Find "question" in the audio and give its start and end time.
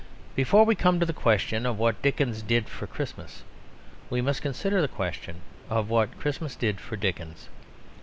1.13-1.63, 4.87-5.41